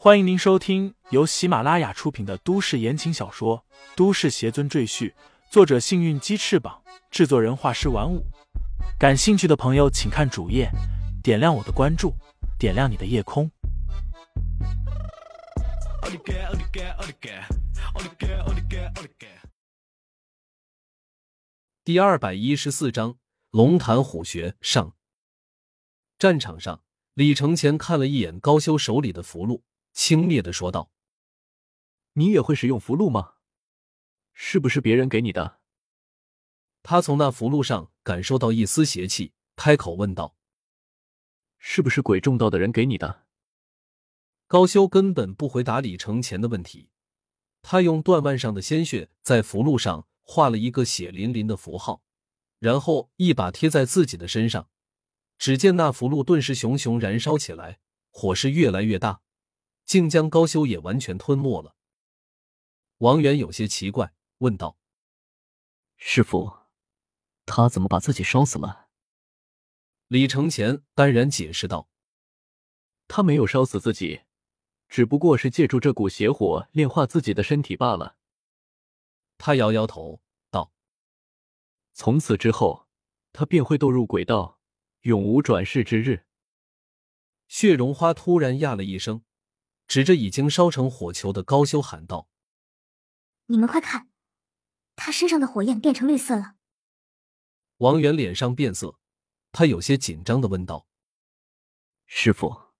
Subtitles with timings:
[0.00, 3.64] 欢迎您收听由喜马拉雅出品的都市言情小说
[3.96, 5.10] 《都市邪尊赘婿》，
[5.50, 8.24] 作者：幸运鸡翅膀，制作人：画师玩五。
[8.96, 10.70] 感兴趣的朋友，请看主页，
[11.20, 12.14] 点亮我的关注，
[12.60, 13.50] 点亮你的夜空。
[21.82, 23.16] 第二百一十四章
[23.50, 24.94] 龙潭虎穴上。
[26.20, 26.82] 战场上，
[27.14, 29.62] 李承前看了一眼高修手里的符箓，
[29.98, 30.92] 轻蔑的说道
[32.14, 33.34] ：“你也会使用符箓吗？
[34.32, 35.58] 是不是别人给你的？”
[36.84, 40.36] 他从那符箓上感受到一丝邪气，开口问道
[41.58, 43.26] ：“是不是鬼众道的人给你的？”
[44.46, 46.90] 高修根本不回答李承前的问题，
[47.60, 52.04] 他用断腕上的鲜血在符箓上画了一个血淋淋的符号，
[52.60, 54.70] 然后一把贴在自己的身上。
[55.38, 57.80] 只见那符箓顿时熊熊燃烧起来，
[58.10, 59.22] 火势越来越大，
[59.88, 61.74] 竟将高修也完全吞没了。
[62.98, 64.76] 王源有些奇怪，问道
[65.96, 66.58] ：“师傅，
[67.46, 68.90] 他怎么把自己烧死了？”
[70.08, 71.88] 李承前淡然解释道
[73.08, 74.20] ：“他没有烧死自己，
[74.90, 78.18] 只不过是借助这股邪火炼化自己的身体罢了。”
[79.38, 80.70] 他摇摇头道
[81.94, 82.86] ：“从此之后，
[83.32, 84.60] 他便会堕入鬼道。”
[85.02, 86.26] 永无转世之日。
[87.46, 89.22] 血绒花突然呀了一声，
[89.88, 92.28] 指着已经烧成火球的高修喊道
[93.46, 94.10] ：“你们快看，
[94.94, 96.56] 他身上的火焰变成绿色了。”
[97.78, 98.98] 王源脸上变色，
[99.50, 100.86] 他有些紧张的问道
[102.06, 102.74] ：“师傅，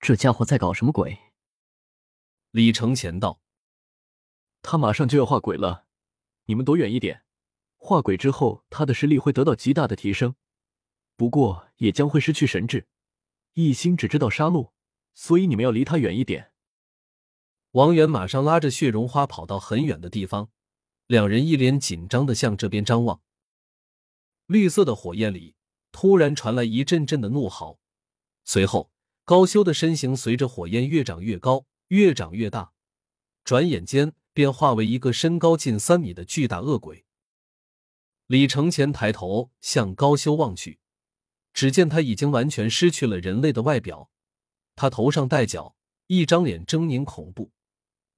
[0.00, 1.16] 这家伙在搞什么鬼？”
[2.50, 3.40] 李承前道
[4.62, 5.86] ：“他马上就要化鬼了，
[6.46, 7.24] 你们躲远一点。
[7.76, 10.34] 化鬼之后，他的实力会得到极大的提升。”
[11.14, 12.88] 不过也将会失去神智，
[13.52, 14.72] 一心只知道杀戮，
[15.14, 16.52] 所以你们要离他远一点。
[17.72, 20.50] 王源马上拉着血绒花跑到很远的地方，
[21.06, 23.22] 两人一脸紧张的向这边张望。
[24.46, 25.56] 绿色的火焰里
[25.90, 27.78] 突然传来一阵阵的怒嚎，
[28.44, 28.92] 随后
[29.24, 32.72] 高修的身形随着火焰越长越高，越长越大，
[33.44, 37.04] 转眼间便化为一个身高近三米的巨大恶鬼。
[38.26, 40.78] 李承前抬头向高修望去。
[41.54, 44.10] 只见他已经完全失去了人类的外表，
[44.74, 47.50] 他头上戴角，一张脸狰狞恐怖，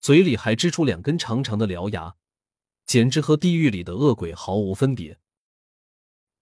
[0.00, 2.16] 嘴里还支出两根长长的獠牙，
[2.84, 5.18] 简直和地狱里的恶鬼毫无分别。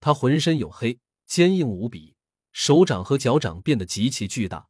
[0.00, 2.16] 他浑身黝黑，坚硬无比，
[2.53, 4.69] 手掌和脚掌变得极其巨大，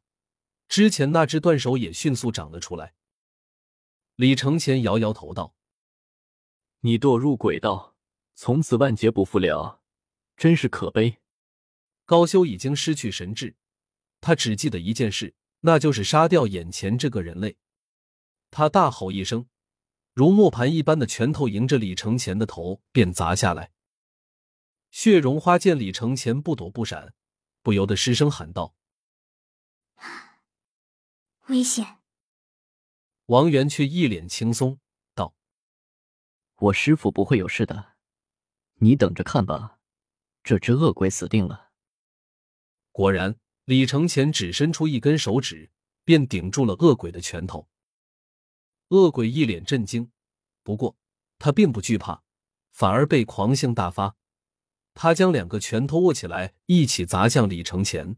[0.67, 2.93] 之前那只断手也迅速长了出来。
[4.15, 5.55] 李承前摇摇头道
[6.81, 7.95] ：“你堕入鬼道，
[8.35, 9.81] 从此万劫不复了，
[10.37, 11.17] 真是可悲。”
[12.05, 13.55] 高修已经失去神智，
[14.21, 17.57] 他只记得一件事，那就是杀掉眼前这个人类。
[18.51, 19.47] 他大吼一声，
[20.13, 23.71] 如磨盘一般的拳头迎着李承前的头便砸下来。
[24.91, 27.13] 血绒花见李承前不躲不闪，
[27.61, 28.75] 不由得失声喊道：
[31.47, 31.99] “危险！”
[33.27, 34.79] 王源却一脸轻松
[35.15, 35.33] 道
[36.59, 37.93] ：“我师傅不会有事的，
[38.75, 39.79] 你等着看吧，
[40.43, 41.71] 这只恶鬼死定了。”
[42.91, 43.39] 果然，
[43.71, 45.71] 李承前只伸出一根手指，
[46.03, 47.69] 便顶住了恶鬼的拳头。
[48.89, 50.11] 恶鬼一脸震惊，
[50.61, 50.97] 不过
[51.39, 52.21] 他并不惧怕，
[52.71, 54.17] 反而被狂性大发。
[54.93, 58.17] 他将两个拳头握起来，一起砸向李承前。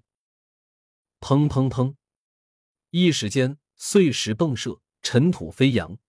[1.19, 1.93] 砰砰砰！
[2.89, 5.99] 一时间，碎石迸射，尘土飞扬。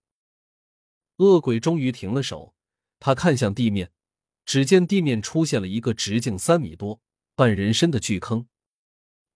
[1.16, 2.54] 恶鬼终于停了手，
[2.98, 3.92] 他看向地面，
[4.46, 7.02] 只见地面出现了一个直径三米多、
[7.34, 8.48] 半人身的巨坑。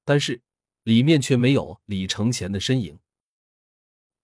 [0.08, 0.41] 但是，
[0.84, 2.98] 里面却没有李承前的身影。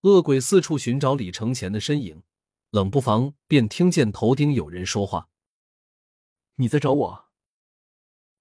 [0.01, 2.23] 恶鬼四处寻找李承前的身影，
[2.71, 5.29] 冷不防便听见头顶有人说话
[6.57, 7.27] ：“你在找我？”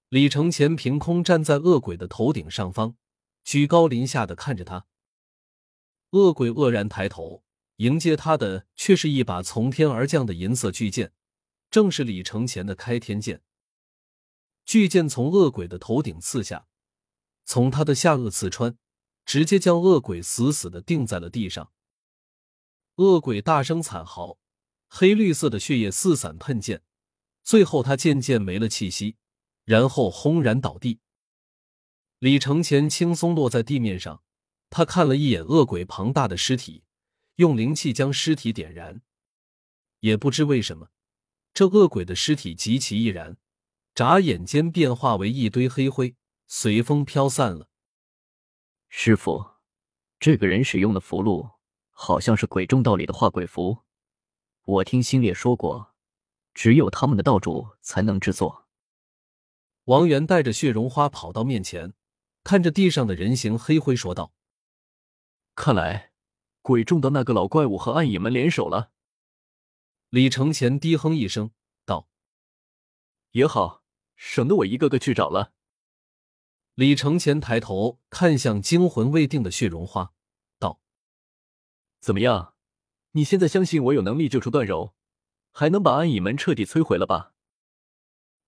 [0.08, 2.96] 李承前凭空站在恶鬼的头顶上方，
[3.44, 4.86] 居高临下的看着他。
[6.12, 7.44] 恶鬼愕然抬头，
[7.76, 11.12] 迎接他的却是一把从天而降的银色巨剑，
[11.70, 13.42] 正是李承前的开天剑。
[14.64, 16.68] 巨剑从恶鬼的头顶刺下。
[17.46, 18.78] 从他的下颚刺穿，
[19.26, 21.72] 直接将恶鬼死死的钉在了地上。
[22.96, 24.38] 恶鬼大声惨嚎，
[24.88, 26.82] 黑绿色的血液四散喷溅，
[27.44, 29.18] 最后他渐渐没了气息，
[29.66, 31.00] 然后轰然倒地。
[32.20, 34.24] 李承前轻松落在地面上，
[34.70, 36.84] 他看了一眼恶鬼庞大的尸体，
[37.36, 39.02] 用灵气将尸体点燃。
[40.00, 40.90] 也不知为什么，
[41.54, 43.38] 这恶鬼的尸体极其易燃，
[43.96, 46.16] 眨眼间变化为一堆黑灰。
[46.48, 47.70] 随风飘散了。
[48.90, 49.52] 师傅，
[50.20, 51.56] 这个人使用的符箓
[51.90, 53.80] 好像是鬼众道里的化鬼符，
[54.64, 55.96] 我听星烈说过，
[56.54, 58.68] 只有他们的道主才能制作。
[59.86, 61.94] 王源带着血绒花跑到面前，
[62.44, 64.34] 看着地上的人形黑灰说道
[65.56, 66.12] ：“看来
[66.62, 68.92] 鬼众的那个老怪物和暗影们联手了。”
[70.10, 71.52] 李承前低哼一声
[71.84, 72.08] 道
[73.32, 73.84] ：“也好，
[74.16, 75.54] 省得我一个个去找了。”
[76.76, 80.12] 李承前抬头看向惊魂未定的血绒花，
[80.58, 80.82] 道
[82.02, 82.56] ：“怎么样？
[83.12, 84.96] 你现在相信我有能力救出段柔，
[85.52, 87.36] 还能把暗影门彻底摧毁了吧？”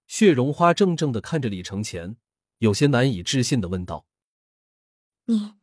[0.08, 2.18] 血绒花怔怔的看着李承前，
[2.58, 4.08] 有些难以置信的问道
[5.26, 5.54] ：“你，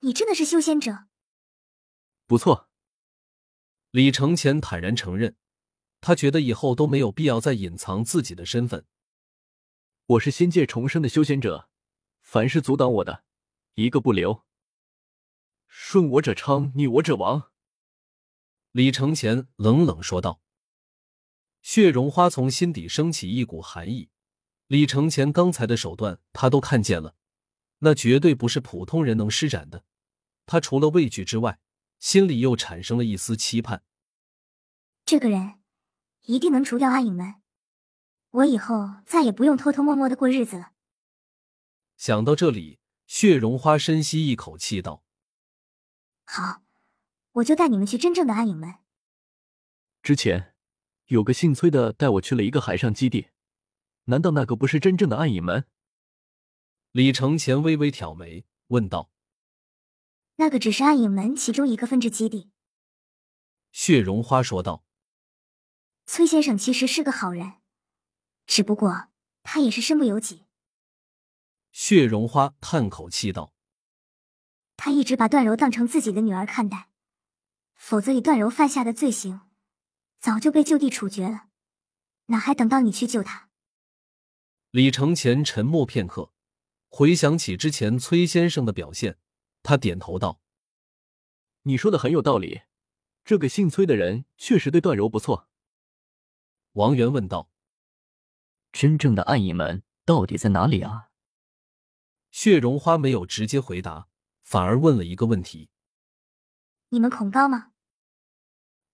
[0.00, 1.06] 你真的是修仙者？”
[2.28, 2.68] 不错。
[3.90, 5.34] 李承前坦然承认，
[6.00, 8.86] 他觉得以后都没有必要再隐藏自己的身份。
[10.06, 11.69] 我是仙界重生的修仙者。
[12.32, 13.24] 凡是阻挡我的，
[13.74, 14.44] 一个不留。
[15.66, 17.50] 顺我者昌，逆我者亡。
[18.70, 20.40] 李承前冷冷说道。
[21.60, 24.10] 血绒花从心底升起一股寒意。
[24.68, 27.16] 李承前刚才的手段，他都看见了，
[27.80, 29.84] 那绝对不是普通人能施展的。
[30.46, 31.58] 他除了畏惧之外，
[31.98, 33.82] 心里又产生了一丝期盼。
[35.04, 35.58] 这个人
[36.26, 37.42] 一定能除掉暗影门，
[38.30, 40.70] 我以后再也不用偷偷摸摸的过日子了。
[42.00, 45.04] 想到这里，血绒花深吸一口气道
[46.24, 46.62] ：“好，
[47.32, 48.76] 我就带你们去真正的暗影门。”
[50.02, 50.54] 之前
[51.08, 53.28] 有个姓崔的带我去了一个海上基地，
[54.04, 55.66] 难道那个不是真正的暗影门？
[56.92, 59.10] 李承前微微挑眉问道
[60.36, 62.50] ：“那个只是暗影门其中一个分支基地。”
[63.72, 64.86] 血绒花说道
[66.06, 67.56] ：“崔先生其实是个好人，
[68.46, 69.10] 只不过
[69.42, 70.46] 他也是身不由己。”
[71.72, 73.54] 血绒花叹口气道
[74.76, 76.90] ：“他一直把段柔当成自己的女儿看待，
[77.74, 79.42] 否则以段柔犯下的罪行，
[80.18, 81.48] 早就被就地处决了，
[82.26, 83.48] 哪还等到你去救他？”
[84.70, 86.32] 李承前沉默片刻，
[86.88, 89.18] 回想起之前崔先生的表现，
[89.62, 90.40] 他点头道
[91.62, 92.62] ：“你说的很有道理，
[93.24, 95.48] 这个姓崔的人确实对段柔不错。”
[96.74, 97.50] 王源问道
[98.70, 101.08] ：“真正的暗影门到底在哪里啊？”
[102.30, 104.08] 血绒花没有直接回答，
[104.42, 105.70] 反而问了一个问题
[106.90, 107.72] ：“你们恐高吗？”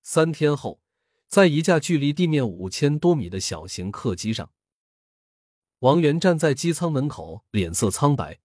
[0.02, 0.80] 三天后，
[1.28, 4.52] 在一架距离地面五千多米的小型客机上，
[5.80, 8.40] 王源站在机舱门口，脸色苍白，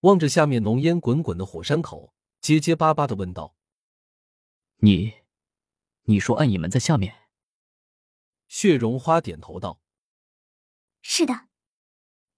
[0.00, 3.54] 望着下面浓烟滚滚的火山口，结结巴巴的问道
[4.78, 5.14] ：“你，
[6.04, 7.28] 你说暗影门在下面？”
[8.48, 9.80] 血绒花点头道
[11.02, 11.48] ：“是的。”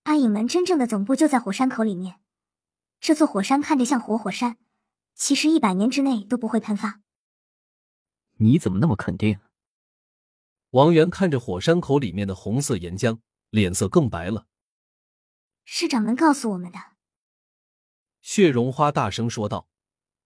[0.08, 2.18] 暗影门真正的总部就在火山口里面，
[2.98, 4.56] 这座火山看着像活火山，
[5.14, 7.02] 其实一百年之内都不会喷发。
[8.38, 9.38] 你怎么那么肯定？
[10.70, 13.20] 王源看着火山口里面的红色岩浆，
[13.50, 14.46] 脸色更白了。
[15.66, 16.78] 是掌门告诉我们的。
[18.22, 19.68] 血绒花大声说道，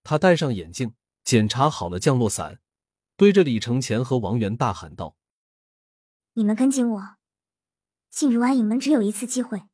[0.04, 0.94] 他戴上眼镜，
[1.24, 2.60] 检查好了降落伞，
[3.16, 5.16] 对着李承前和王源大喊道
[6.34, 7.16] ：“你们跟紧我，
[8.08, 9.64] 进入暗影门只有一次机会。”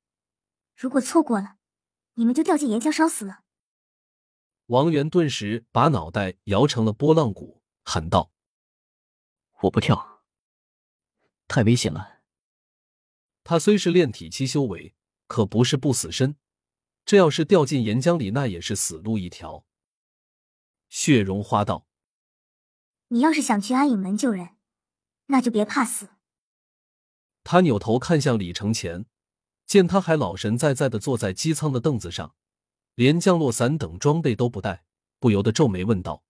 [0.78, 1.56] 如果错过了，
[2.14, 3.42] 你们就掉进岩浆烧死了。
[4.66, 8.30] 王源顿时把脑袋摇成了拨浪鼓，喊道
[9.62, 10.22] ：“我不跳，
[11.48, 12.20] 太危险了。”
[13.42, 14.94] 他虽是炼体期修为，
[15.26, 16.36] 可不是不死身。
[17.04, 19.64] 这要是掉进岩浆里，那也是死路一条。
[20.88, 21.88] 血绒花道
[23.08, 24.50] ：“你要是想去安影门救人，
[25.26, 26.10] 那就别怕死。”
[27.42, 29.06] 他扭头看向李承前。
[29.68, 32.34] 见他还老神在在的坐在机舱的凳子上，
[32.94, 34.82] 连降落伞等装备都不带，
[35.20, 36.22] 不由得皱眉问道：“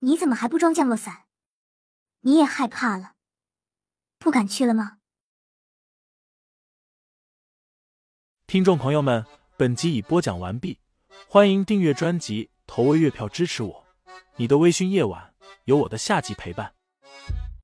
[0.00, 1.24] 你怎么还不装降落伞？
[2.20, 3.14] 你也害怕了，
[4.18, 4.98] 不敢去了吗？”
[8.46, 9.24] 听众朋友们，
[9.56, 10.78] 本集已播讲完毕，
[11.26, 13.86] 欢迎订阅专辑，投喂月票支持我。
[14.36, 15.34] 你的微醺夜晚，
[15.64, 16.74] 有我的下集陪伴。